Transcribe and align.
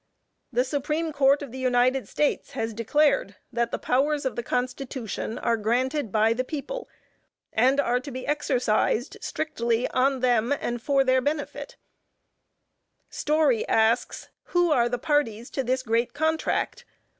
The 0.51 0.63
Supreme 0.63 1.11
Court 1.13 1.43
of 1.43 1.51
the 1.51 1.59
United 1.59 2.07
States 2.07 2.53
has 2.53 2.73
declared 2.73 3.35
that 3.53 3.69
the 3.69 3.77
powers 3.77 4.25
of 4.25 4.35
the 4.35 4.41
Constitution 4.41 5.37
are 5.37 5.55
granted 5.57 6.11
by 6.11 6.33
the 6.33 6.43
people, 6.43 6.89
and 7.53 7.79
are 7.79 7.99
to 7.99 8.09
be 8.09 8.25
exercised 8.25 9.17
strictly 9.21 9.87
on 9.89 10.21
them, 10.21 10.51
and 10.59 10.81
for 10.81 11.03
their 11.03 11.21
benefit. 11.21 11.75
Story 13.11 13.63
asks, 13.67 14.29
"Who 14.45 14.71
are 14.71 14.89
the 14.89 14.97
parties 14.97 15.51
to 15.51 15.63
this 15.63 15.83
great 15.83 16.15
contract?" 16.15 16.83